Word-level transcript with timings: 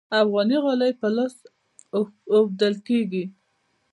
افغاني 0.21 0.57
غالۍ 0.63 0.91
په 1.01 1.07
لاس 1.15 1.35
اوبدل 2.35 2.75
کیږي 2.87 3.23